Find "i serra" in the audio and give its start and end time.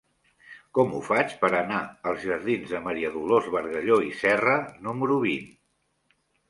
4.09-4.59